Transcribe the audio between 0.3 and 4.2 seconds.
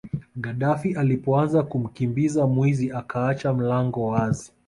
Gadaffi alipoanza kumkimbiza mwizi akaacha mlango